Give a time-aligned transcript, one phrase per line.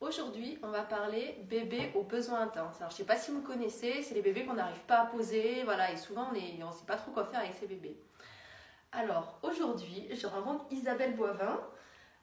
[0.00, 2.76] Aujourd'hui, on va parler bébé aux besoins intenses.
[2.78, 5.64] Alors, je sais pas si vous connaissez, c'est les bébés qu'on n'arrive pas à poser,
[5.64, 7.96] voilà, et souvent on ne sait pas trop quoi faire avec ces bébés.
[8.92, 11.60] Alors, aujourd'hui, je rencontre Isabelle Boivin.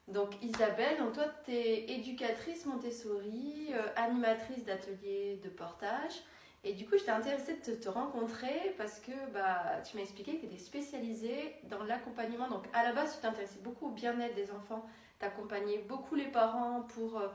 [0.08, 6.14] Donc, Isabelle, toi, tu es éducatrice Montessori, euh, animatrice d'ateliers de portage.
[6.64, 10.40] Et du coup, j'étais intéressée de te, rencontrer parce que bah, tu m'as expliqué que
[10.42, 12.48] tu étais spécialisée dans l'accompagnement.
[12.48, 14.86] Donc, à la base, tu t'intéressais beaucoup au bien-être des enfants.
[15.20, 17.20] Tu accompagnais beaucoup les parents pour.
[17.20, 17.28] Euh,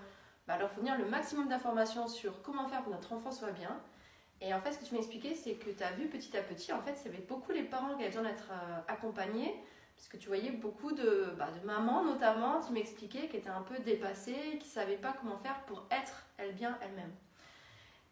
[0.50, 3.80] bah, leur fournir le maximum d'informations sur comment faire pour que notre enfant soit bien.
[4.40, 6.42] Et en fait, ce que tu m'as expliqué, c'est que tu as vu petit à
[6.42, 9.54] petit, en fait, y avait beaucoup les parents qui avaient besoin d'être euh, accompagnés,
[9.94, 13.78] parce que tu voyais beaucoup de, bah, mamans notamment qui m'expliquaient qui étaient un peu
[13.78, 17.14] dépassées, qui ne savaient pas comment faire pour être elles bien elles-mêmes.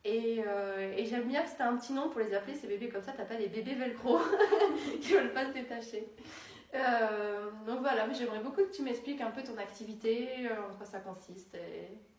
[0.04, 2.88] Et, euh, et j'aime bien que c'était un petit nom pour les appeler ces bébés
[2.88, 4.20] comme ça, tu pas les bébés velcro
[5.00, 6.06] qui veulent pas se détacher.
[6.74, 10.74] Euh, donc voilà, mais j'aimerais beaucoup que tu m'expliques un peu ton activité, euh, en
[10.74, 11.54] quoi ça consiste,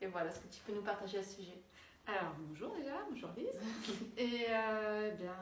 [0.02, 1.62] et, voilà ce que tu peux nous partager à ce sujet.
[2.08, 3.62] Alors bonjour déjà, bonjour Lise.
[4.18, 5.36] et euh, bien,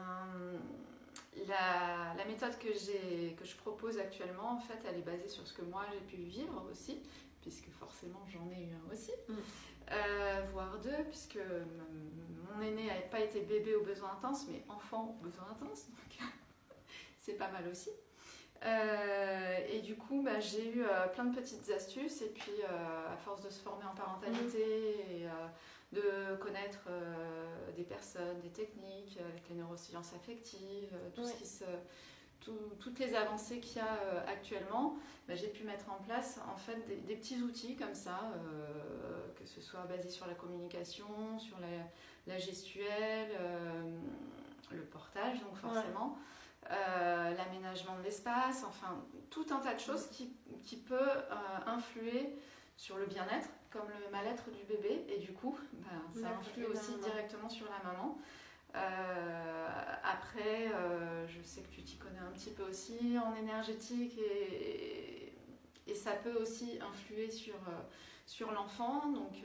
[1.46, 5.54] la, la, méthode que, que je propose actuellement, en fait, elle est basée sur ce
[5.54, 7.00] que moi j'ai pu vivre aussi,
[7.40, 10.52] puisque forcément j'en ai eu un aussi, mm.
[10.52, 15.24] voire deux, puisque mon aîné n'avait pas été bébé aux besoins intenses, mais enfant aux
[15.24, 16.28] besoins intenses, donc
[17.18, 17.90] c'est pas mal aussi.
[18.64, 22.22] Euh, et du coup, bah, j'ai eu euh, plein de petites astuces.
[22.22, 25.26] Et puis, euh, à force de se former en parentalité et
[25.92, 26.88] de connaître
[27.76, 31.64] des personnes, des techniques avec les neurosciences affectives, tout ce qui se,
[32.78, 36.76] toutes les avancées qu'il y a actuellement, bah, j'ai pu mettre en place en fait
[37.06, 38.20] des, petits outils comme ça,
[39.38, 43.30] que ce soit basé sur la communication, sur la, la gestuelle,
[44.70, 46.18] le portage, donc forcément.
[46.70, 50.30] Euh, l'aménagement de l'espace, enfin tout un tas de choses qui,
[50.64, 51.34] qui peut euh,
[51.64, 52.36] influer
[52.76, 56.96] sur le bien-être, comme le mal-être du bébé, et du coup, ben, ça influe aussi
[56.96, 58.18] directement sur la maman.
[58.74, 59.66] Euh,
[60.04, 60.70] après,
[61.26, 65.32] je sais que tu t'y connais un petit peu aussi en énergétique et,
[65.86, 67.56] et ça peut aussi influer sur,
[68.26, 69.06] sur l'enfant.
[69.06, 69.42] Donc,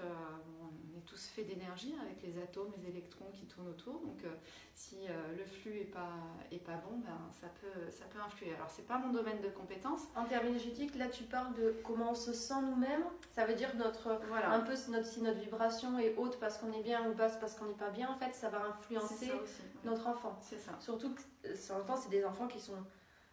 [1.06, 4.00] tous faits d'énergie avec les atomes, les électrons qui tournent autour.
[4.02, 4.24] Donc,
[4.76, 6.14] si euh, le flux est pas
[6.52, 8.54] est pas bon, ben ça peut ça peut influer.
[8.56, 10.02] Alors c'est pas mon domaine de compétence.
[10.16, 13.04] En termes énergétiques, là tu parles de comment on se sent nous-mêmes.
[13.32, 14.52] Ça veut dire notre voilà.
[14.52, 17.38] un peu si notre si notre vibration est haute parce qu'on est bien ou basse
[17.40, 18.10] parce qu'on n'est pas bien.
[18.10, 19.32] En fait, ça va influencer
[19.84, 20.40] notre enfant.
[20.42, 20.72] C'est ça.
[20.80, 21.22] Surtout que
[21.74, 22.74] enfants, c'est des enfants qui sont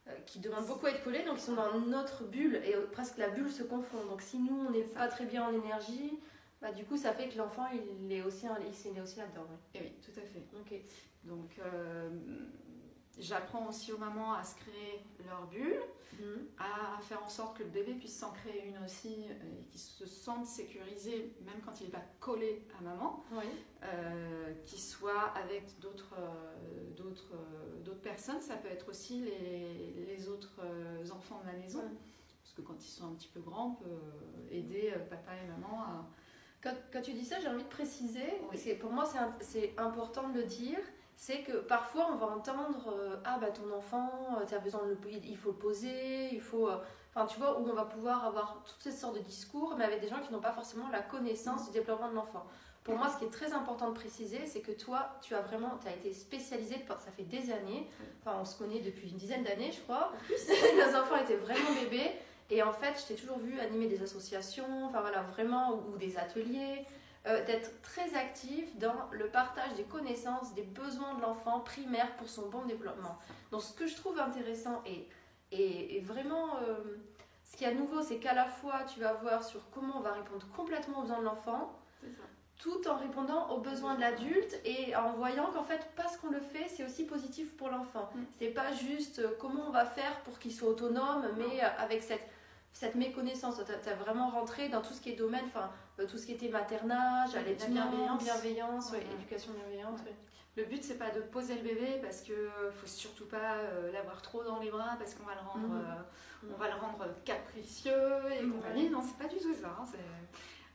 [0.08, 3.16] euh, qui demandent beaucoup à être collés, donc ils sont dans notre bulle et presque
[3.16, 4.04] la bulle se confond.
[4.08, 6.18] Donc si nous on n'est pas très bien en énergie,
[6.60, 9.46] bah, du coup ça fait que l'enfant il est aussi il s'est aussi là-dedans.
[9.74, 9.80] Oui.
[9.82, 10.44] oui, tout à fait.
[10.58, 10.80] Ok.
[11.24, 12.08] Donc, euh,
[13.18, 15.80] j'apprends aussi aux mamans à se créer leur bulle,
[16.18, 16.46] mhm.
[16.58, 20.06] à, faire en sorte que le bébé puisse s'en créer une aussi et qu'il se
[20.06, 23.22] sente sécurisé, même quand il n'est pas collé à maman,
[23.82, 27.34] euh, qu'il soit avec d'autres euh, d'autres
[27.84, 28.40] d'autres personnes.
[28.40, 30.60] Ça peut être aussi les, les autres
[31.12, 31.82] enfants de la maison.
[32.42, 34.00] Parce que quand ils sont un petit peu grands, on peut
[34.50, 36.08] aider papa et maman à.
[36.62, 38.74] Quand, quand tu dis ça, j'ai envie de préciser, oui.
[38.74, 39.04] pour moi
[39.40, 40.78] c'est important de le dire,
[41.20, 44.80] c'est que parfois on va entendre euh, ah bah ton enfant euh, tu as besoin
[44.84, 46.78] de le il faut le poser il faut euh,
[47.14, 50.00] enfin tu vois où on va pouvoir avoir toutes ces sortes de discours mais avec
[50.00, 52.46] des gens qui n'ont pas forcément la connaissance du développement de l'enfant.
[52.84, 55.78] Pour moi ce qui est très important de préciser c'est que toi tu as vraiment
[55.82, 57.90] tu as été spécialisé ça fait des années
[58.22, 60.14] enfin on se connaît depuis une dizaine d'années je crois.
[60.30, 62.12] Nos enfants étaient vraiment bébés
[62.50, 66.16] et en fait je t'ai toujours vu animer des associations enfin voilà vraiment ou des
[66.16, 66.84] ateliers
[67.26, 72.30] euh, d'être très actif dans le partage des connaissances, des besoins de l'enfant primaire pour
[72.30, 73.18] son bon développement.
[73.50, 75.06] Donc ce que je trouve intéressant et,
[75.52, 76.78] et, vraiment euh,
[77.44, 80.12] ce qui est nouveau, c'est qu'à la fois tu vas voir sur comment on va
[80.12, 81.78] répondre complètement aux besoins de l'enfant,
[82.56, 86.40] tout en répondant aux besoins de l'adulte et en voyant qu'en fait parce qu'on le
[86.40, 88.08] fait c'est aussi positif pour l'enfant.
[88.14, 88.20] Mm.
[88.38, 92.26] C'est pas juste euh, comment on va faire pour qu'il soit autonome, mais avec cette
[92.72, 93.60] cette méconnaissance.
[93.64, 96.32] Tu as, vraiment rentré dans tout ce qui est domaine, enfin, euh, tout ce qui
[96.32, 100.00] était maternage, la bienveillance, bienveillance éducation bienveillante.
[100.56, 103.92] Le but, c'est pas de poser le bébé parce que euh, faut surtout pas euh,
[103.92, 106.52] l'avoir trop dans les bras parce qu'on va le rendre, mhm.
[106.52, 108.90] on va le rendre capricieux et compagnie.
[108.90, 109.68] Non, c'est pas du tout ça.
[109.68, 109.84] Hein,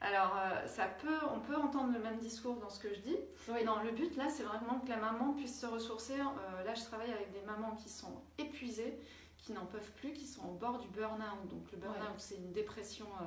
[0.02, 0.38] alors,
[0.68, 3.18] ça peut, on peut entendre le même discours dans ce que je dis.
[3.48, 3.64] Oui.
[3.64, 6.18] Non, le but là, c'est vraiment que la maman puisse se ressourcer.
[6.18, 9.00] là, je travaille avec des mamans qui sont épuisées,
[9.46, 11.48] qui n'en peuvent plus, qui sont au bord du burn-out.
[11.50, 13.26] Donc le burn-out, c'est une dépression, euh,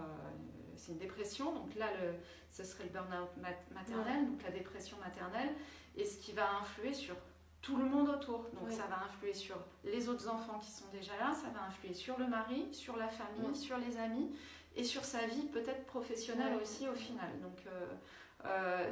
[0.74, 1.52] c'est une dépression.
[1.52, 2.14] Donc là, le,
[2.50, 3.30] ce serait le burn-out
[3.72, 5.50] maternel, donc la dépression maternelle,
[5.96, 7.14] et ce qui va influer sur
[7.62, 8.48] tout le monde autour.
[8.54, 11.94] Donc ça va influer sur les autres enfants qui sont déjà là, ça va influer
[11.94, 14.30] sur le mari, sur la famille, sur les amis.
[14.76, 17.30] et sur sa vie peut-être professionnelle aussi au final.
[17.40, 17.58] Donc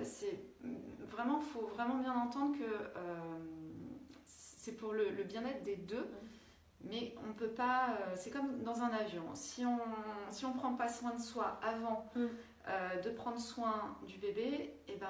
[0.03, 0.39] c'est
[1.11, 2.71] vraiment, faut vraiment bien entendre que
[4.25, 6.07] c'est pour le, bien-être des deux.
[6.89, 9.25] Mais on peut pas, c'est comme dans un avion.
[9.35, 9.79] Si on
[10.31, 12.27] si on prend pas soin de soi avant mm.
[13.05, 15.09] de prendre soin du bébé, et eh ben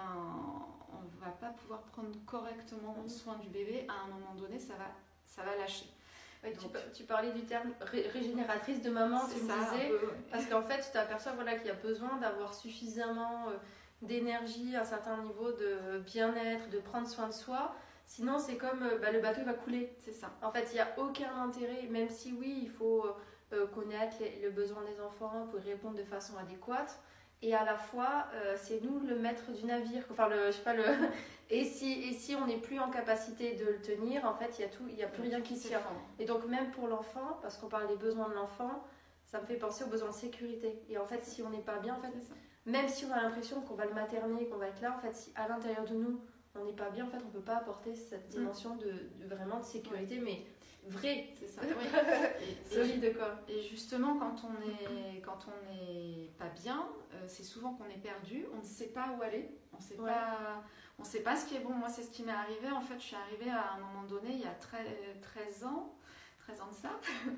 [0.93, 3.08] on va pas pouvoir prendre correctement mm.
[3.08, 3.87] soin du bébé.
[3.88, 4.87] À un moment donné, ça va
[5.26, 5.87] ça va lâcher
[6.94, 7.73] tu, parlais du terme
[8.12, 9.93] régénératrice de maman, tu me disais,
[10.31, 13.56] parce qu'en fait, tu t'aperçois voilà, qu'il y a besoin d'avoir suffisamment euh,
[14.02, 17.75] d'énergie, un certain niveau de bien-être, de prendre soin de soi.
[18.06, 19.93] Sinon, c'est comme euh, bah, le bateau va couler.
[19.99, 20.31] C'est ça.
[20.43, 23.05] En fait, il n'y a aucun intérêt, même si oui, il faut
[23.53, 26.99] euh, connaître les, le besoin des enfants pour y répondre de façon adéquate.
[27.43, 30.03] Et à la fois euh, c'est nous le maître du navire.
[30.11, 30.82] Enfin le je sais pas le
[31.50, 34.62] et si et si on n'est plus en capacité de le tenir en fait il
[34.62, 35.81] y a tout il y a plus rien qui tient.
[36.19, 38.82] Et donc même pour l'enfant parce qu'on parle des besoins de l'enfant
[39.26, 40.82] ça me fait penser aux besoins de sécurité.
[40.88, 42.12] Et en fait si on n'est pas bien en fait
[42.64, 45.14] même si on a l'impression qu'on va le materner qu'on va être là en fait
[45.14, 46.20] si à l'intérieur de nous
[46.61, 48.38] on n'est pas bien en fait on peut pas apporter cette mm.
[48.38, 48.93] dimension de,
[49.26, 50.44] vraiment de sécurité mais
[50.88, 51.29] vrai.
[51.38, 51.62] C'est ça.
[52.41, 53.41] et, Solide quoi?
[53.49, 58.03] Et justement, quand on est, quand on n'est pas bien, euh, c'est souvent qu'on est
[58.03, 58.47] perdu.
[58.55, 59.50] On ne sait pas où aller.
[59.73, 60.62] On sait pas.
[60.99, 61.75] On sait pas ce qui est bon.
[61.75, 62.70] Moi, c'est ce qui m'est arrivé.
[62.70, 65.94] En fait, je suis arrivée à un moment donné, il y a 13, ans,
[66.47, 66.91] 13 ans de ça.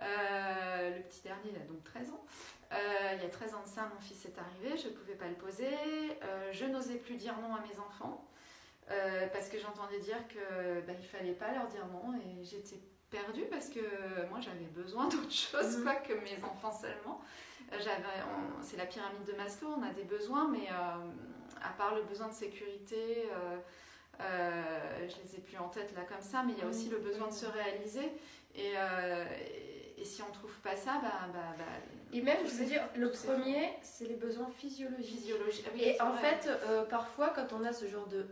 [0.00, 2.24] Euh, le petit dernier, il a donc 13 ans.
[2.72, 2.76] Euh,
[3.16, 5.26] il y a 13 ans de ça, mon fils est arrivé, je ne pouvais pas
[5.26, 5.74] le poser.
[6.52, 8.24] je n'osais plus dire non à mes enfants.
[9.32, 10.40] Parce que j'entendais dire qu'il
[10.86, 12.80] bah, il fallait pas leur dire non et j'étais
[13.10, 13.80] perdue parce que
[14.30, 17.20] moi j'avais besoin d'autre chose mm que mes enfants seulement.
[18.62, 22.28] C'est la pyramide de Maslow, on a des besoins, mais euh, à part le besoin
[22.28, 23.58] de sécurité, euh,
[24.20, 26.88] euh, je les ai plus en tête là comme ça, mais il y a aussi
[26.88, 28.12] le besoin de se réaliser.
[28.54, 28.74] Et,
[30.00, 31.64] et, si on trouve pas ça, bah, bah, bah
[32.12, 35.66] et même, je veux dire, le premier, c'est les besoins physiologiques.
[35.66, 36.48] Ah et en fait,
[36.88, 38.26] parfois, quand on a ce genre de,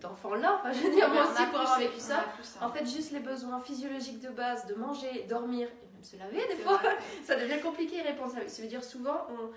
[0.00, 2.24] d'enfants-là, enfin, je veux dire, moi aussi, pour avoir vécu ça,
[2.60, 5.68] en fait, juste les besoins physiologiques de base, de manger, dormir,
[6.02, 6.80] se laver des fois,
[7.24, 8.32] ça devient compliqué répondre.
[8.32, 8.62] Ça.
[8.62, 9.50] Veut dire souvent, on,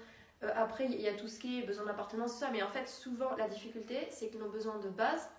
[0.45, 2.87] euh, après il y a tout ce qui est besoin d'appartenance, ça, mais en fait
[2.87, 5.29] souvent la difficulté c'est que nos besoins de base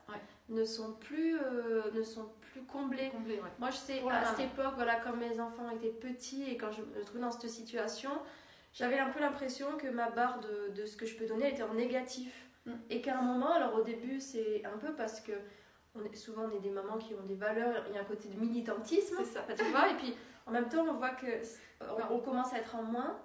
[0.49, 3.11] ne sont plus euh, ne sont plus comblés.
[3.59, 6.83] Moi je sais à cette époque, voilà, quand mes enfants étaient petits et quand je
[6.83, 8.11] me trouvais dans cette situation,
[8.73, 11.63] j'avais un peu l'impression que ma barre de, de, ce que je peux donner était
[11.63, 12.49] en négatif.
[12.67, 12.73] Mm.
[12.91, 15.33] Et qu'à un moment, alors au début c'est un peu parce que
[15.95, 18.05] on est, souvent on est des mamans qui ont des valeurs, il y a un
[18.05, 19.45] côté de militantisme, ça.
[19.57, 20.15] tu vois, et puis
[20.47, 21.27] en même temps, on voit que
[22.11, 23.19] on, commence à être en moins.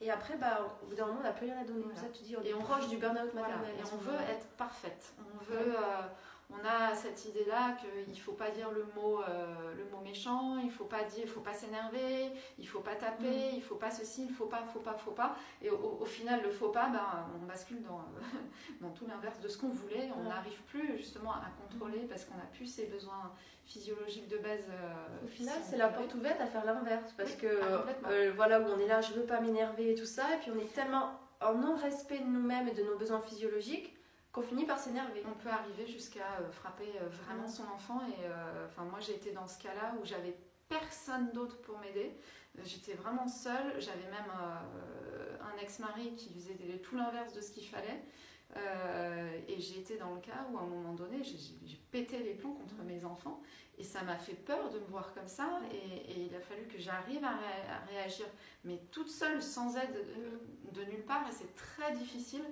[0.00, 1.84] Et après, bah, au bout d'un moment, on n'a plus rien à donner.
[1.94, 3.74] Ça, tu dis, on est proche du burn-out maternel.
[3.78, 5.14] Et on veut être parfaite.
[5.18, 6.02] On veut, euh,
[6.50, 10.58] on a cette idée-là qu'il ne faut pas dire le mot, euh, le mot méchant,
[10.58, 13.54] il ne faut pas dire, il faut pas s'énerver, il ne faut pas taper, mm.
[13.54, 15.36] il ne faut pas ceci, il ne faut pas, faut pas, faut pas.
[15.62, 18.04] Et au, final, le faut pas, ben, on bascule dans,
[18.80, 20.10] dans tout l'inverse de ce qu'on voulait.
[20.18, 23.32] On n'arrive plus justement à contrôler parce qu'on n'a plus ses besoins
[23.64, 24.66] physiologiques de base.
[24.68, 28.60] Euh, au final, c'est la porte ouverte à faire l'inverse parce que ah, euh, voilà
[28.60, 30.72] où on est là, je veux pas m'énerver et tout ça, et puis on est
[30.74, 33.93] tellement en non-respect de nous-mêmes et de nos besoins physiologiques
[34.34, 35.22] qu'on finit par s'énerver.
[35.26, 38.00] On peut arriver jusqu'à euh, frapper euh, vraiment son enfant.
[38.08, 40.36] Et euh, moi, j'ai été dans ce cas-là où j'avais
[40.68, 42.10] personne d'autre pour m'aider.
[42.64, 43.74] J'étais vraiment seule.
[43.78, 44.30] J'avais même
[45.40, 48.02] un ex-mari qui faisait tout l'inverse de ce qu'il fallait.
[49.48, 52.54] et j'ai été dans le cas où à un moment donné, j'ai pété les plombs
[52.54, 53.42] contre mes enfants.
[53.76, 55.60] Et ça m'a fait peur de me voir comme ça.
[55.72, 57.38] Et, il a fallu que j'arrive à,
[57.90, 58.26] réagir,
[58.62, 61.28] mais toute seule, sans aide de, de nulle part.
[61.28, 62.44] Et c'est très difficile.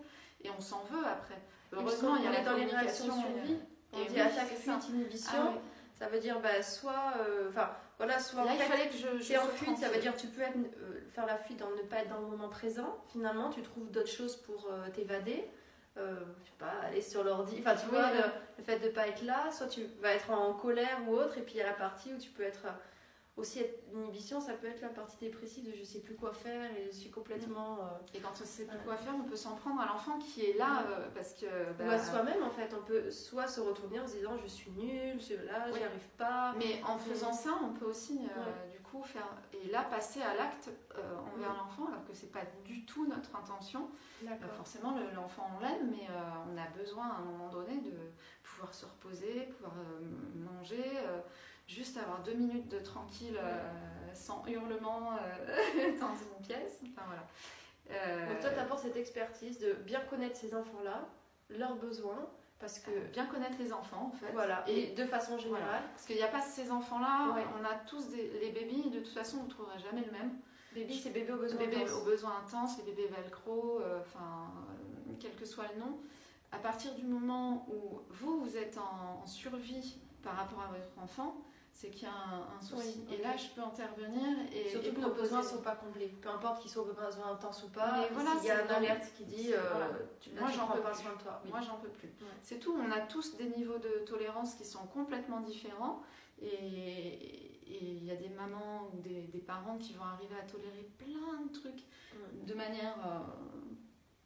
[0.44, 1.40] Et on s'en veut après.
[1.72, 3.58] Heureusement, il y a dans les réactions suivies.
[3.92, 5.60] On dit attaque, fuite, inhibition.
[5.98, 7.14] Ça veut dire bah, soit.
[7.18, 8.44] Euh, enfin, voilà, soit.
[8.44, 9.22] Là, il fallait que je.
[9.22, 11.82] je en fuite, ça veut dire tu peux être, euh, faire la fuite, dans, ne
[11.82, 12.98] pas être dans le moment présent.
[13.12, 15.48] Finalement, tu trouves d'autres choses pour euh, t'évader.
[15.96, 17.56] je sais pas, aller sur l'ordi.
[17.60, 20.54] Enfin, tu vois, le, fait de ne pas être là, soit tu vas être en
[20.54, 22.66] colère ou autre, et puis il y a la partie où tu peux être
[23.36, 23.60] aussi
[23.92, 26.90] l'inhibition, ça peut être la partie dépressive de je sais plus quoi faire et je
[26.90, 27.78] suis complètement.
[27.78, 30.44] Euh, et quand on sait plus quoi faire, on peut s'en prendre à l'enfant qui
[30.44, 31.46] est là euh, parce que.
[31.78, 34.46] Bah, Ou à soi-même en fait, on peut soit se retourner en se disant je
[34.46, 36.54] suis nulle, je suis là, j'y arrive pas.
[36.58, 39.28] Mais en faisant ça, on peut aussi euh, du coup faire.
[39.52, 40.68] Et là, passer à l'acte
[41.34, 43.88] envers l'enfant alors que c'est pas du tout notre intention.
[44.56, 46.06] forcément, l'enfant on l'aime, mais
[46.52, 47.92] on a besoin à un moment donné de
[48.42, 49.72] pouvoir se reposer, pouvoir
[50.34, 50.84] manger
[51.66, 53.60] juste avoir deux minutes de tranquille euh,
[54.14, 56.80] sans hurlement euh, dans une pièce.
[56.84, 57.26] Enfin voilà.
[57.90, 61.06] Euh, Donc toi, tu apportes cette expertise de bien connaître ces enfants-là,
[61.50, 62.28] leurs besoins,
[62.58, 64.32] parce que bien connaître les enfants en fait.
[64.32, 64.64] Voilà.
[64.68, 65.82] Et, de façon générale.
[65.92, 67.34] Parce qu'il n'y a pas ces enfants-là.
[67.60, 68.90] On a tous des, les bébés.
[68.90, 70.30] De toute façon, vous ne trouverez jamais le même.
[70.74, 71.92] Baby, c'est bébé aux besoins bébé intenses.
[71.92, 74.50] aux besoins intenses, les bébés velcro, euh, enfin,
[75.08, 75.98] euh, quel que soit le nom.
[76.50, 80.98] À partir du moment où vous, vous êtes en, en survie par rapport à votre
[81.02, 81.36] enfant,
[81.72, 83.04] c'est qu'il y a un, un souci.
[83.08, 85.74] Oui, et là, je peux intervenir et, Surtout et que nos besoins ne sont pas
[85.74, 86.08] comblés.
[86.20, 89.24] Peu importe qu'ils soient besoins intenses ou pas, Mais voilà, y a une alerte qui
[89.24, 89.88] dit euh, voilà.
[90.20, 91.40] tu, Moi, j'en peux pas soin de toi.
[91.44, 91.50] Oui.
[91.50, 92.12] Moi, j'en peux plus.
[92.42, 92.76] C'est tout.
[92.78, 96.02] On a tous des niveaux de tolérance qui sont complètement différents.
[96.40, 100.88] Et il y a des mamans ou des, des parents qui vont arriver à tolérer
[100.98, 101.84] plein de trucs
[102.46, 103.20] de manière euh,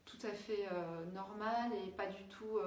[0.04, 2.58] tout à fait euh, normale et pas du tout.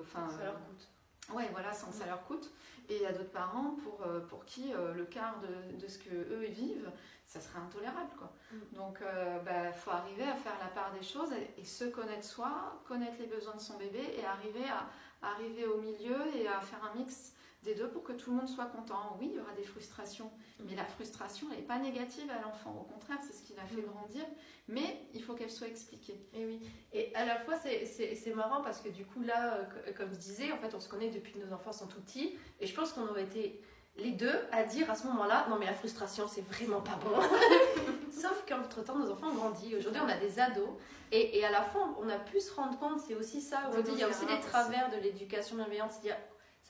[0.00, 0.88] enfin, Ça leur coûte.
[1.34, 2.50] Ouais, voilà, sans que ça leur coûte.
[2.88, 5.88] Et il y a d'autres parents pour, euh, pour qui euh, le quart de, de
[5.88, 6.90] ce que eux vivent,
[7.24, 8.10] ça serait intolérable.
[8.18, 8.32] Quoi.
[8.52, 8.76] Mm.
[8.76, 12.24] Donc, il bah, faut arriver à faire la part des choses et, et se connaître
[12.24, 14.88] soi, connaître les besoins de son bébé et arriver à
[15.22, 18.48] arriver au milieu et à faire un mix des deux pour que tout le monde
[18.48, 19.16] soit content.
[19.20, 20.30] Oui, il y aura des frustrations,
[20.66, 22.74] mais la frustration n'est pas négative à l'enfant.
[22.80, 23.90] Au contraire, c'est ce qui l'a fait Mm.
[23.92, 24.24] grandir,
[24.68, 26.18] mais il faut qu'elle soit expliquée.
[26.34, 26.60] Et oui.
[26.92, 30.18] Et à la fois, c'est- marrant parce que du coup, là, euh, co- comme je
[30.18, 32.36] disais, en fait, on se connaît depuis que nos enfants sont tout petits.
[32.60, 33.60] Et je pense qu'on aurait été
[33.96, 37.10] les deux à dire à ce moment-là non, mais la frustration, c'est vraiment pas bon.
[38.10, 39.74] Sauf qu'entre-temps, nos enfants ont grandi.
[39.76, 40.68] Aujourd'hui, on a des ados.
[41.12, 43.68] Et, et à la fois, on a pu se rendre compte, c'est aussi ça.
[43.68, 45.92] Aujourd'hui, il y a aussi des travers de l'éducation bienveillante.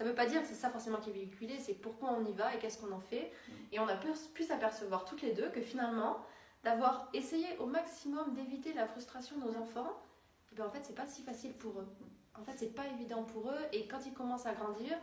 [0.00, 2.33] Ça veut pas dire que c'est ça forcément qui est véhiculé, c'est pourquoi on y
[2.33, 3.30] va et qu'est-ce qu'on en fait.
[3.71, 6.16] Et on a pu, pu s'apercevoir toutes les deux que finalement,
[6.64, 9.92] d'avoir essayé au maximum d'éviter la frustration de nos enfants,
[10.52, 11.88] eh ben en fait, c'est pas si facile pour eux.
[12.40, 13.59] En fait, c'est pas évident pour eux.
[13.75, 14.97] Et quand ils commencent à grandir,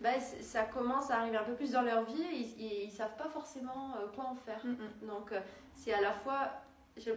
[0.00, 3.16] ben, ça commence à arriver un peu plus dans leur vie et ils, ils savent
[3.18, 4.62] pas forcément euh, quoi en faire.
[5.02, 5.40] Donc, euh,
[5.74, 6.50] c'est à la fois.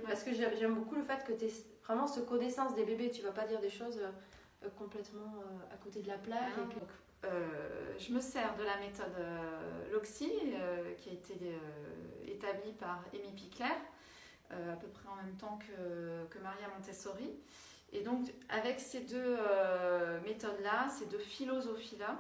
[0.06, 1.54] Parce que j'aime beaucoup le fait que tu aies
[1.86, 3.10] vraiment ce connaissance des bébés.
[3.10, 4.00] Tu vas pas dire des choses
[4.64, 5.34] euh, complètement
[5.72, 6.50] à côté de la plaque.
[6.58, 6.90] et que- Donc,
[7.24, 12.74] euh, je me sers de la méthode euh, LOXI euh, qui a été euh, établie
[12.74, 13.66] par Amy Pickler
[14.52, 17.32] à peu près en même temps que, que Maria Montessori.
[17.92, 19.38] Et donc avec ces deux
[20.24, 22.20] méthodes-là, ces deux philosophies-là,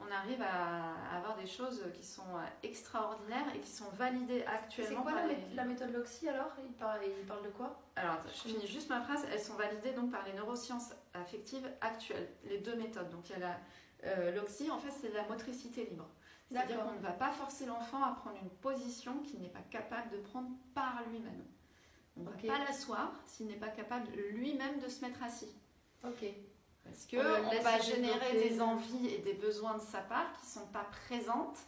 [0.00, 2.22] on arrive à, à avoir des choses qui sont
[2.62, 5.34] extraordinaires et qui sont validées C'est actuellement quoi par la, les...
[5.34, 6.52] mé- la méthode LOXI alors?
[6.66, 7.78] Il parle, il parle de quoi?
[7.96, 9.26] Alors, attends, je finis juste ma phrase.
[9.32, 13.10] Elles sont validées donc par les neurosciences affectives actuelles, les deux méthodes.
[13.10, 13.56] Donc, il y a la
[14.04, 16.08] euh, l'oxy, en fait, c'est la motricité libre.
[16.48, 20.10] C'est-à-dire qu'on ne va pas forcer l'enfant à prendre une position qu'il n'est pas capable
[20.10, 21.44] de prendre par lui-même.
[22.16, 25.52] On ne va pas l'asseoir s'il n'est pas capable lui-même de se mettre assis.
[26.04, 26.24] Ok.
[26.84, 30.50] Parce que On va générer des envies et des besoins de sa part qui ne
[30.62, 31.58] sont pas présentes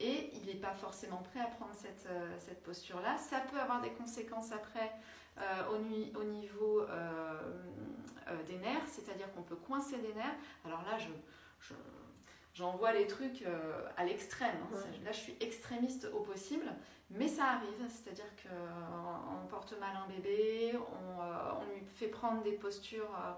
[0.00, 3.16] et il n'est pas forcément prêt à prendre cette, euh, cette posture-là.
[3.18, 4.90] Ça peut avoir des conséquences après
[5.38, 5.78] euh,
[6.14, 7.40] au, niveau euh,
[8.28, 10.36] euh, des nerfs, c'est-à-dire qu'on peut coincer des nerfs.
[10.66, 11.06] Alors là, je,
[11.62, 11.74] je-
[12.54, 14.54] j'envoie les trucs euh, à l'extrême.
[14.62, 14.76] hein.
[14.76, 15.04] Ouais.
[15.04, 16.66] Là, je suis extrémiste au possible,
[17.10, 17.88] mais ça arrive.
[17.88, 23.32] C'est-à-dire qu'on porte mal un bébé, on, euh, on lui fait prendre des postures euh,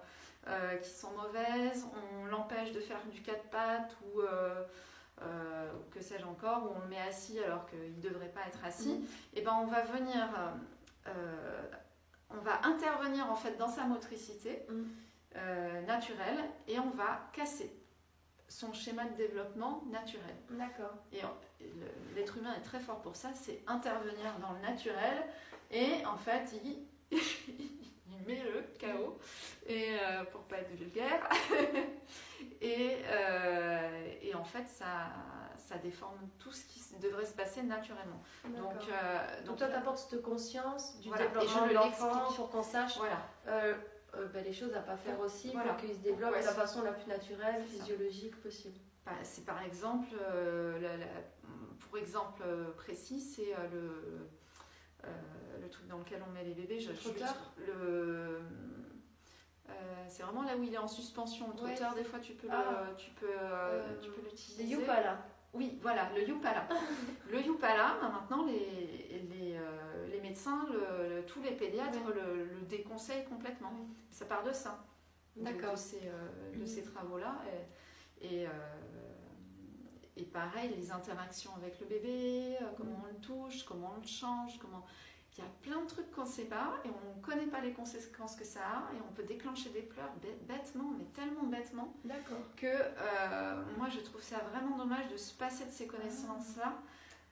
[0.51, 1.87] euh, qui sont mauvaises,
[2.21, 4.65] on l'empêche de faire du quatre pattes ou euh,
[5.23, 8.65] euh, que sais-je encore, ou on le met assis alors qu'il ne devrait pas être
[8.65, 8.95] assis.
[8.99, 9.07] Mhm.
[9.35, 11.63] Et ben on va venir, euh, euh,
[12.31, 14.67] on va intervenir en fait dans sa motricité
[15.37, 17.73] euh, naturelle et on va casser
[18.49, 20.35] son schéma de développement naturel.
[20.51, 20.95] D'accord.
[21.13, 21.21] Et
[22.15, 25.25] l'être humain est très fort pour ça, c'est intervenir dans le naturel
[25.71, 29.19] et en fait il, il met le chaos
[29.67, 31.29] et euh, pour pas être vulgaire
[32.61, 35.11] et, euh, et en fait ça,
[35.57, 38.23] ça déforme tout ce qui devrait se passer naturellement.
[38.45, 38.55] Donc,
[38.89, 41.75] euh, donc donc toi, tu apportes cette conscience du Voilà, et développement je de le
[41.75, 43.19] l'enfant pour qu'on sache voilà.
[44.19, 45.73] Euh, ben, les choses à pas faire aussi Voilà.
[45.73, 48.79] pour qu'ils se développent Pourquoi de la façon la plus naturelle, physiologique possible.
[49.07, 51.07] Bah, C'est par exemple, euh, la- la-
[51.81, 54.29] pour exemple euh, précis, c'est le,
[55.61, 56.81] le truc dans lequel on met les bébés.
[56.81, 58.41] Je, Trotteur le,
[59.69, 59.73] euh,
[60.09, 61.49] c'est vraiment là où il est en suspension.
[61.57, 61.75] Le Ouais.
[61.75, 62.87] trotteur, des fois, tu peux Ah.
[62.91, 64.65] le- tu peux, euh, tu peux Les l'utiliser.
[64.65, 65.19] Yupala.
[65.53, 66.67] Oui, voilà, le Yupala.
[67.31, 68.59] le Yupala, maintenant, les,
[69.31, 69.61] les, euh,
[69.94, 69.94] les
[70.35, 72.15] médecins, le- le- tous les pédiatres Ouais.
[72.15, 73.71] le, le déconseillent complètement.
[73.71, 73.87] Ouais.
[74.11, 74.85] Ça part de ça.
[75.37, 75.73] de- D'accord.
[75.73, 76.67] De, ces, euh, Mhm.
[76.67, 77.37] ces travaux-là.
[78.21, 78.51] Et, et, euh,
[80.17, 84.07] et pareil, les interactions avec le bébé, euh, comment on le touche, comment on le
[84.07, 84.85] change, comment...
[85.37, 87.61] Il y a plein de trucs qu'on ne sait pas et on ne connaît pas
[87.61, 91.43] les conséquences que ça a et on peut déclencher des pleurs bê- bêtement, mais tellement
[91.43, 91.93] bêtement
[92.57, 96.75] que euh, moi je trouve ça vraiment dommage de se passer de ces connaissances-là.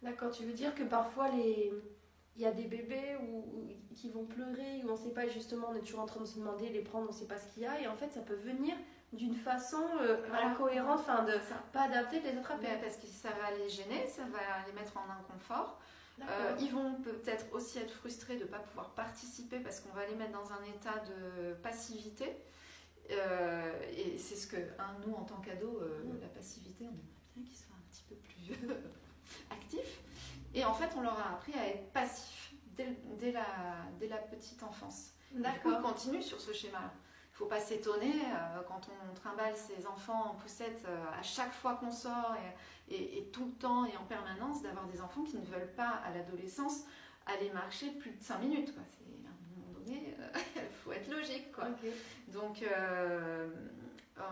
[0.03, 0.33] D'accord.
[0.33, 1.73] Tu veux dire que parfois les
[2.37, 5.69] il y a des bébés où- qui vont pleurer, où on ne sait pas justement,
[5.71, 7.53] on est toujours en train de se demander, les prendre, on ne sait pas ce
[7.53, 8.75] qu'il y a, et en fait ça peut venir
[9.13, 9.85] d'une façon
[10.33, 11.33] incohérente, enfin de
[11.73, 12.67] pas adapter les attraper.
[12.67, 15.79] Ben, parce que ça va les gêner, ça va les mettre en inconfort.
[16.21, 20.07] Euh, ils vont peut-être aussi être frustrés de ne pas pouvoir participer parce qu'on va
[20.07, 22.27] les mettre dans un état de passivité.
[23.11, 26.21] Euh, et c'est ce que, hein, nous, en tant qu'ados, euh, mm.
[26.21, 28.69] la passivité, on aimerait bien qu'ils soient un petit peu plus
[29.51, 30.02] actifs.
[30.55, 33.47] Et en fait, on leur a appris à être passifs dès, la,
[33.99, 35.13] dès la petite enfance.
[35.33, 35.79] D'accord.
[35.79, 36.93] On continue sur ce schéma-là.
[36.93, 38.13] Il ne faut pas s'étonner
[38.69, 40.85] quand on trimballe ses enfants en poussette
[41.19, 42.37] à chaque fois qu'on sort
[42.91, 46.11] et, tout le temps et en permanence d'avoir des enfants qui ne veulent pas à
[46.13, 46.85] l'adolescence
[47.27, 48.75] aller marcher plus de 5 minutes.
[48.75, 48.83] Quoi.
[48.91, 50.15] C'est, à un moment donné,
[50.57, 51.53] il euh, faut être logique.
[51.53, 51.69] Quoi.
[52.29, 53.49] Donc, euh,
[54.19, 54.23] euh,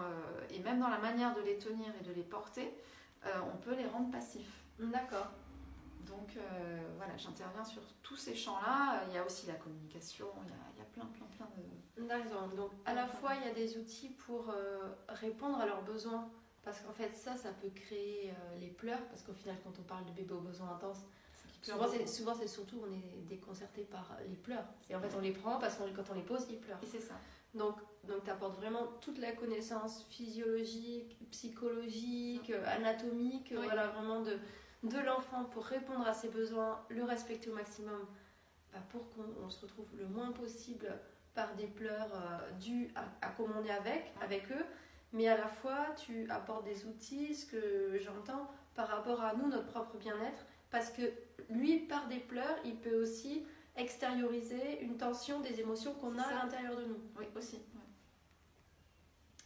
[0.50, 2.72] et même dans la manière de les tenir et de les porter,
[3.24, 4.62] on peut les rendre passifs.
[4.78, 5.30] D'accord.
[6.10, 6.36] Donc
[6.96, 9.04] voilà, j'interviens sur tous ces champs-là.
[9.08, 11.48] Il y a aussi la communication, il y a, il y a plein, plein, plein
[11.56, 12.06] de...
[12.06, 12.48] D'accord.
[12.48, 14.52] Donc à la fois, il y a des outils pour
[15.08, 16.30] répondre à leurs besoins
[16.62, 19.82] parce qu'en fait, ça, ça peut créer euh, les pleurs, parce qu'au final, quand on
[19.82, 21.04] parle de bébé aux besoins intenses,
[21.62, 24.64] souvent c'est, souvent c'est surtout on est déconcerté par les pleurs.
[24.88, 26.78] Et en fait, on les prend parce que quand on les pose, ils pleurent.
[26.82, 27.14] Et c'est ça.
[27.54, 34.38] Donc, donc tu apportes vraiment toute la connaissance physiologique, psychologique, anatomique, voilà, vraiment de,
[34.82, 38.06] de l'enfant pour répondre à ses besoins, le respecter au maximum,
[38.72, 40.86] bah, pour qu'on se retrouve le moins possible
[41.34, 44.64] par des pleurs euh, dus à, à comment on est avec, avec eux
[45.12, 49.48] mais à la fois tu apportes des outils, ce que j'entends, par rapport à nous,
[49.48, 51.02] notre propre bien-être, parce que
[51.48, 53.44] lui, par des pleurs, il peut aussi
[53.76, 57.00] extérioriser une tension des émotions qu'on a à l'intérieur de nous.
[57.18, 57.56] Oui, aussi.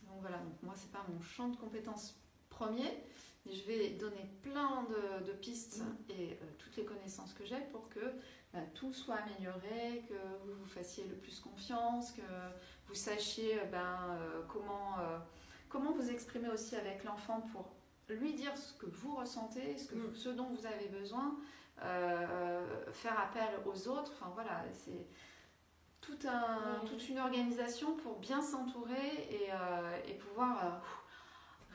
[0.03, 2.15] Donc voilà, donc moi, c'est pas mon champ de compétences
[2.51, 3.03] premier,
[3.47, 4.87] je vais donner plein
[5.25, 6.13] de, pistes mm.
[6.13, 8.01] et euh, toutes les connaissances que j'ai pour que
[8.53, 10.15] bah, tout soit amélioré, que
[10.47, 12.23] vous vous fassiez le plus confiance, que
[12.87, 14.99] vous sachiez ben, euh, comment.
[14.99, 15.19] Euh,
[15.75, 17.73] comment vous exprimez aussi avec l'enfant pour
[18.09, 20.15] lui dire ce que vous ressentez, ce, que mm.
[20.15, 21.37] ce dont vous avez besoin,
[21.83, 24.13] euh, faire appel aux autres.
[24.15, 25.07] Enfin voilà, c'est
[26.01, 30.71] tout un, toute une organisation pour bien s'entourer et, euh, pouvoir euh,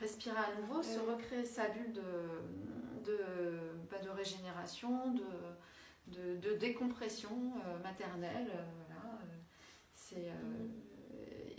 [0.00, 2.02] respirer à nouveau, se recréer sa bulle de,
[3.04, 3.18] de,
[3.90, 8.50] bah, de régénération, de, de, décompression maternelle.
[8.88, 9.18] voilà.
[9.94, 10.30] C'est.
[10.32, 10.90] Mm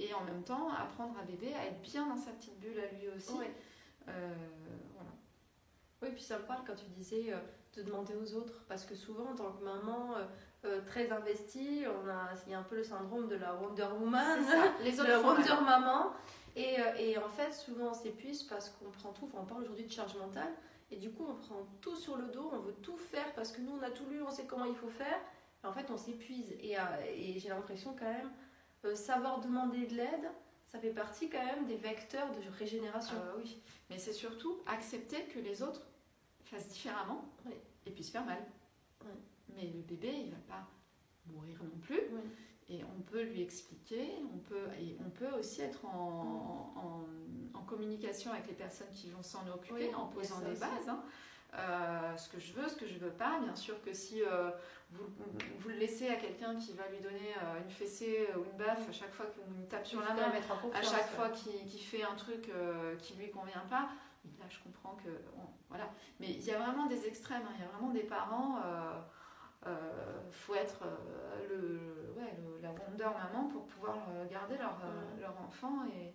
[0.02, 2.94] et en même temps apprendre à bébé à être bien dans sa petite bulle à
[2.96, 3.34] lui aussi.
[3.38, 3.46] Oui,
[4.08, 4.34] euh,
[4.96, 5.12] voilà.
[6.02, 7.38] oui puis ça me parle quand tu disais euh,
[7.76, 10.16] de demander aux autres, parce que souvent en tant que maman
[10.66, 13.88] euh, très investie, on a, il y a un peu le syndrome de la Wonder
[14.00, 14.40] Woman,
[14.84, 16.14] les autres de Wonder Maman.
[16.56, 19.86] Et, et, en fait, souvent on s'épuise parce qu'on prend tout, enfin, on parle aujourd'hui
[19.86, 20.52] de charge mentale,
[20.92, 23.62] et du coup on prend tout sur le dos, on veut tout faire parce que
[23.62, 25.20] nous on a tout lu, on sait comment il faut faire,
[25.64, 26.52] et en fait on s'épuise.
[26.60, 26.76] Et,
[27.16, 28.32] et j'ai l'impression quand même
[28.84, 30.30] euh, savoir demander de l'aide,
[30.66, 33.16] ça fait partie quand même des vecteurs de régénération.
[33.16, 35.82] Euh, oui, mais c'est surtout accepter que les autres
[36.46, 37.24] fassent différemment
[37.86, 38.44] et puissent faire mal.
[39.56, 40.68] Mais le bébé, il va pas
[41.28, 42.00] mourir non plus.
[42.72, 46.74] Et on peut lui expliquer, on peut, et on peut aussi être en,
[47.54, 50.90] en, communication avec les personnes qui vont s'en occuper en posant des bases.
[50.90, 51.02] Hein.
[51.54, 53.40] Euh, ce que je veux, ce que je veux pas.
[53.40, 54.22] Bien sûr que si
[54.92, 55.06] vous,
[55.60, 58.90] vous, le laissez à quelqu'un qui va lui donner euh, une fessée ou une baffe
[58.90, 60.32] à chaque fois qu'il tape sur la main,
[60.74, 63.90] à chaque fois qu'il fait un truc euh, qui lui convient pas,
[64.40, 65.10] là je comprends que.
[65.70, 65.90] voilà.
[66.20, 67.54] Mais il y a vraiment des extrêmes, hein.
[67.58, 68.60] il y a vraiment des parents.
[69.64, 70.84] Il euh, faut être
[71.50, 73.98] le, ouais, la wonder maman pour pouvoir
[74.30, 74.80] garder leur,
[75.20, 76.14] leur enfant et,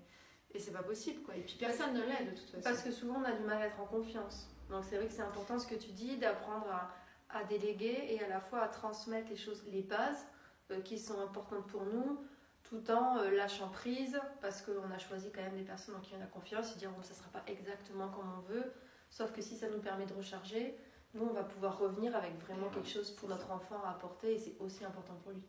[0.55, 1.37] et c'est pas possible quoi.
[1.37, 2.63] Et puis personne ne l'aide de toute façon.
[2.65, 4.49] Parce que souvent on a du mal à être en confiance.
[4.69, 6.91] Donc c'est vrai que c'est important ce que tu dis d'apprendre à
[7.29, 10.27] à déléguer et à la fois à transmettre les choses, les bases
[10.71, 12.25] euh, qui sont importantes pour nous,
[12.63, 16.15] tout en euh, lâchant prise, parce qu'on a choisi quand même des personnes en qui
[16.19, 18.73] on a confiance et dire bon, ça ne sera pas exactement comme on veut,
[19.11, 20.77] sauf que si ça nous permet de recharger,
[21.17, 24.39] nous on va pouvoir revenir avec vraiment quelque chose pour notre enfant à apporter et
[24.39, 25.43] c'est aussi important pour lui.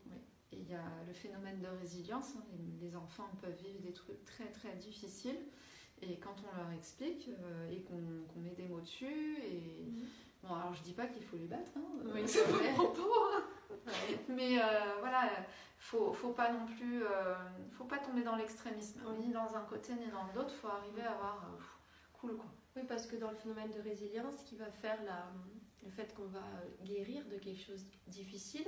[0.52, 2.44] Et il y a le phénomène de résilience, hein.
[2.82, 5.40] les, enfants peuvent vivre des trucs très très difficiles.
[6.02, 10.06] Et quand on leur explique euh, et qu'on met des mots dessus, et, mhm.
[10.44, 11.82] Bon, alors je dis pas qu'il faut les battre, hein,
[12.14, 13.94] oui, c'est pas hein.
[14.30, 14.64] Mais euh,
[15.00, 15.30] voilà,
[15.80, 17.36] faut, faut pas non plus, euh,
[17.72, 20.54] faut pas tomber dans l'extrémisme, ni dans un côté ni dans l'autre.
[20.54, 21.62] Faut arriver à avoir euh,
[22.14, 22.46] cool quoi.
[22.76, 25.28] Oui, parce que dans le phénomène de résilience, ce qui va faire la,
[25.88, 26.44] le fait qu'on va
[26.84, 28.68] guérir de quelque chose de difficile,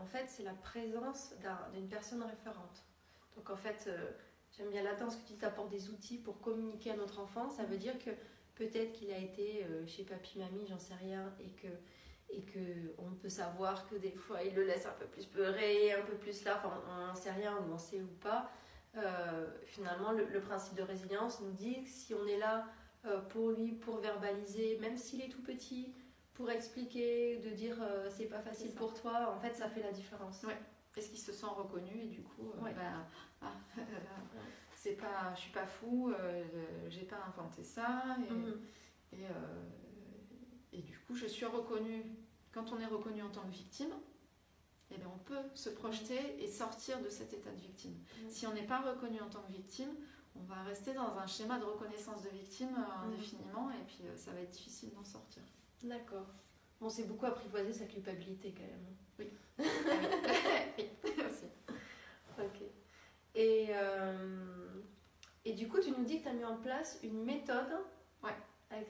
[0.00, 1.34] en fait, c'est la présence
[1.72, 2.84] d'une personne référente.
[3.34, 3.90] Donc en fait,
[4.56, 7.50] j'aime bien là-dedans ce que tu apportes des outils pour communiquer à notre enfant.
[7.50, 8.10] Ça veut dire que
[8.56, 11.68] Peut-être qu'il a été euh, chez papy, mamie, j'en sais rien, et que
[12.28, 15.92] et que on peut savoir que des fois il le laisse un peu plus pleurer,
[15.92, 18.50] un peu plus là, enfin on n'en sait rien, on sait ou pas.
[19.66, 22.66] finalement, le, principe de résilience nous dit que si on est là
[23.28, 25.94] pour lui, pour verbaliser, même s'il est tout petit,
[26.36, 27.76] pour expliquer, de dire
[28.10, 30.42] c'est pas facile pour toi, en fait, ça fait la différence.
[30.44, 30.56] Ouais.
[30.96, 32.74] Est-ce qu'il se sent reconnu et du coup, ben,
[33.42, 33.52] ah,
[34.76, 36.12] c'est pas, je suis pas fou,
[36.88, 38.04] j'ai pas inventé ça.
[38.28, 38.60] Et, mhm.
[39.12, 42.04] et, et, du coup, je suis reconnue.
[42.52, 43.92] Quand on est reconnu en tant que victime,
[44.90, 47.92] eh bien, on peut se projeter et sortir de cet état de victime.
[47.92, 48.28] Mm.
[48.28, 49.90] Si on n'est pas reconnu en tant que victime,
[50.36, 53.08] on va rester dans un schéma de reconnaissance de victime euh, mm.
[53.08, 55.42] indéfiniment et puis euh, ça va être difficile d'en sortir.
[55.82, 56.26] D'accord.
[56.80, 58.86] On s'est beaucoup apprivoisé sa culpabilité quand même.
[59.18, 59.30] Oui.
[60.78, 61.46] oui, aussi.
[62.38, 62.62] Ok.
[63.34, 64.82] Et, euh,
[65.44, 67.72] et du coup, tu nous dis que tu as mis en place une méthode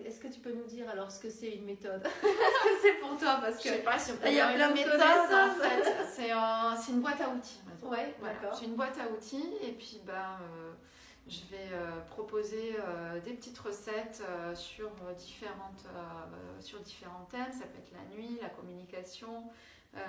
[0.04, 2.04] est-ce que tu peux nous dire alors ce que c'est une méthode?
[2.22, 3.38] Est-ce que c'est pour toi?
[3.40, 5.94] Parce que je sais pas si on il y a plein de méthodes en fait.
[6.14, 7.60] C'est une boîte à outils.
[7.82, 8.56] Ouais, d'accord.
[8.58, 10.72] C'est une boîte à outils et puis bah, euh,
[11.28, 14.22] je vais euh, proposer euh, des petites recettes
[14.54, 15.86] sur, différentes,
[16.60, 17.52] sur différents thèmes.
[17.52, 19.44] Ça peut être la nuit, la communication,
[19.92, 20.00] bah,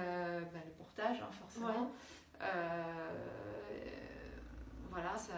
[0.66, 1.92] le portage hein, forcément
[4.90, 5.34] voilà, ça,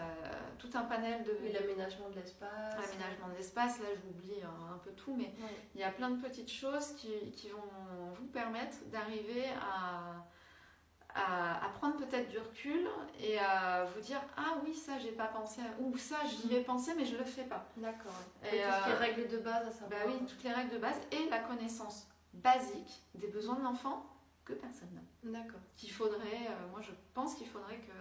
[0.58, 1.32] tout un panel de.
[1.52, 2.74] l'aménagement de l'espace.
[2.80, 5.30] L'aménagement de l'espace, là j'oublie un, peu tout, mais
[5.74, 10.24] il y a plein de petites choses qui, qui vont vous permettre d'arriver à,
[11.14, 15.60] à, prendre peut-être du recul et à vous dire Ah oui, ça j'ai pas pensé,
[15.80, 17.66] ou ça j'y vais penser, mais je le fais pas.
[17.76, 18.12] D'accord.
[18.44, 19.90] Et, toutes les euh, règles de base à savoir.
[19.90, 24.06] Bah oui, toutes les règles de base et la connaissance basique des besoins de l'enfant
[24.44, 25.30] que personne n'a.
[25.30, 25.60] D'accord.
[25.76, 27.92] Qu'il faudrait, euh, moi je pense qu'il faudrait que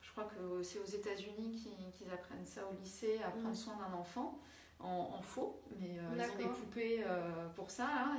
[0.00, 3.54] je crois que c'est aux États-Unis qu'ils apprennent ça au lycée, à prendre mm.
[3.54, 4.38] soin d'un enfant
[4.84, 7.86] en, faux, mais euh, ils ont des poupées euh, pour ça.
[7.86, 8.18] Hein.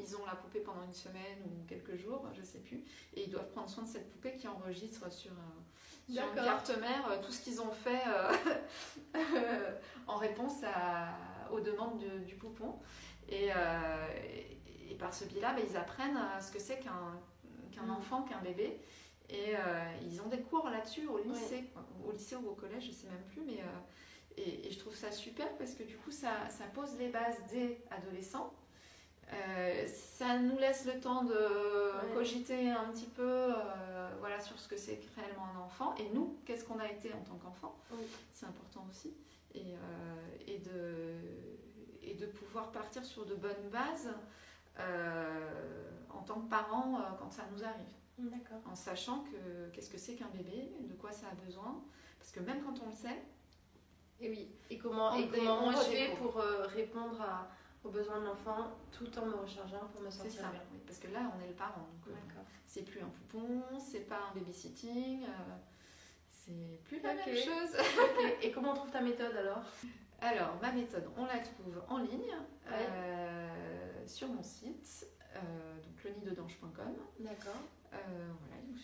[0.00, 3.30] Ils, ont la poupée pendant une semaine ou quelques jours, je sais plus, et ils
[3.30, 7.32] doivent prendre soin de cette poupée qui enregistre sur, euh, sur une carte mère tout
[7.32, 8.02] ce qu'ils ont fait
[10.06, 11.14] en réponse à,
[11.52, 12.76] aux demandes du poupon.
[13.28, 13.48] Et,
[14.88, 17.90] et, par ce biais-là, ben, ils apprennent ce que c'est qu'un mm.
[17.90, 18.80] enfant, qu'un bébé.
[19.28, 21.64] Et euh, ils ont des cours là-dessus au lycée,
[22.06, 23.60] au lycée ou au collège, je sais même plus, mais
[24.38, 27.38] euh, et, je trouve ça super parce que du coup ça, ça pose les bases
[27.50, 28.52] des adolescents.
[29.32, 33.52] Euh, ça nous laisse le temps de cogiter un petit peu
[34.20, 37.20] voilà, sur ce que c'est réellement un enfant et nous, qu'est-ce qu'on a été en
[37.22, 37.76] tant qu'enfant.
[38.32, 39.14] C'est important aussi.
[39.54, 39.74] Et,
[40.46, 41.14] et, de,
[42.02, 44.10] et de pouvoir partir sur de bonnes bases
[44.78, 47.96] en tant que parents quand ça nous arrive.
[48.64, 51.82] En sachant que qu'est-ce que c'est qu'un bébé, de quoi ça a besoin.
[52.18, 53.22] Parce que même quand on le sait.
[54.20, 54.48] Et oui.
[54.70, 57.48] Et comment, et comment moi je fais pour euh, répondre à,
[57.84, 60.62] aux besoins de l'enfant tout en me rechargeant pour me sentir ça, bien.
[60.86, 61.86] parce que là, on est le parent.
[62.08, 62.12] Euh,
[62.66, 65.24] c'est plus un poupon, c'est pas un babysitting.
[65.24, 65.28] Euh,
[66.30, 67.76] c'est plus la même chose.
[68.42, 69.62] Et comment on trouve ta méthode alors?
[70.20, 72.34] Alors, ma méthode, on la trouve en ligne
[74.06, 76.94] sur mon site, donc lenidedange.com.
[77.20, 77.60] D'accord.
[77.92, 78.78] Euh, voilà, il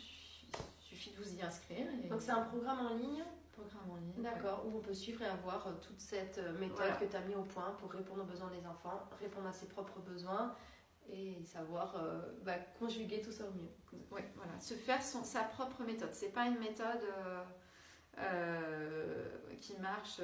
[1.03, 1.87] suffit de vous y inscrire.
[2.09, 4.23] Donc c'est un programme en ligne Programme en ligne.
[4.23, 7.21] D'accord, où on peut suivre et avoir euh, toute cette euh, méthode que tu as
[7.21, 10.57] mis au point pour répondre aux besoins des enfants, répondre à ses propres besoins
[11.11, 11.97] et savoir
[12.43, 13.69] bah, conjuguer tout ça au mieux.
[14.13, 16.11] Oui, voilà, se faire son, sa propre méthode.
[16.13, 17.05] C'est pas une méthode
[19.61, 20.21] qui marche.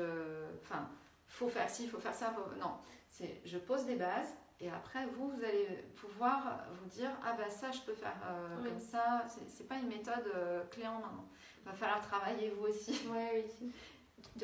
[0.62, 0.88] Enfin,
[1.26, 2.34] faut faire ci, faut faire ça.
[2.60, 2.76] Non,
[3.10, 7.48] c'est je pose des bases et après, vous, vous allez pouvoir vous dire Ah, bah
[7.48, 9.24] ça, je peux faire euh, comme ça.
[9.46, 11.24] C'est pas une méthode euh, clé en main.
[11.62, 12.92] Il va falloir travailler vous aussi.
[13.08, 13.72] Ouais, oui.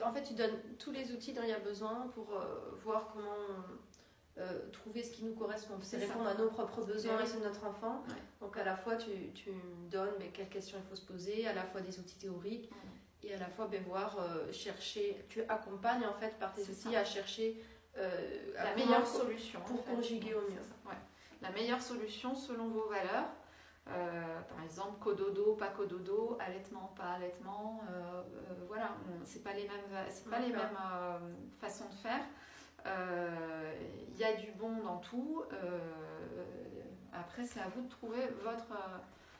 [0.05, 3.11] En fait, tu donnes tous les outils dont il y a besoin pour euh, voir
[3.13, 3.35] comment
[4.73, 5.75] trouver ce qui nous correspond.
[5.81, 8.03] C'est répondre à nos propres besoins et de notre enfant.
[8.41, 9.51] Donc, à la fois, tu, tu
[9.91, 12.71] donnes mais quelles questions il faut se poser, à la fois des outils théoriques.
[13.23, 14.17] Et à la fois, ben, voir,
[14.53, 17.63] chercher, tu accompagnes en fait par tes outils à chercher
[17.97, 18.11] euh,
[18.55, 20.61] la meilleure solution pour conjuguer au mieux.
[21.43, 23.29] La meilleure solution selon vos valeurs.
[23.87, 27.83] Euh, par exemple, cododo, pas cododo, allaitement, pas allaitement.
[27.91, 28.23] Euh,
[28.67, 30.79] voilà, c'est pas les mêmes, c'est pas les mêmes
[31.61, 32.25] façons de faire.
[34.11, 35.45] Il y a du bon dans tout.
[37.13, 38.73] après, c'est à vous de trouver votre.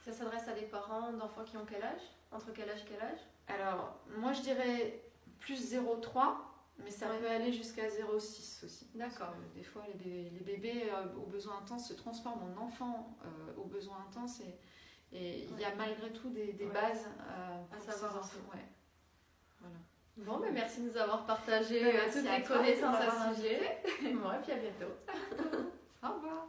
[0.05, 2.03] Ça s'adresse à des parents d'enfants qui ont quel âge?
[2.31, 3.21] Entre quel âge et quel âge?
[3.49, 5.01] Alors, moi je dirais
[5.41, 6.37] plus 0,3
[6.83, 8.89] mais ça peut aller jusqu'à 0,6 aussi.
[8.95, 9.35] D'accord.
[9.55, 14.05] Des fois, les bébés, euh, aux besoins intenses se transforment en enfants euh, aux besoins
[14.09, 18.17] intenses et il y a malgré tout des, bases euh, à savoir.
[18.53, 18.65] Ouais.
[19.61, 19.77] Voilà.
[20.17, 21.81] Bon, mais merci de nous avoir partagé
[22.13, 23.83] toutes les connaissances à ce sujet.
[24.13, 24.95] Moi, et puis à bientôt.
[26.03, 26.49] Au revoir.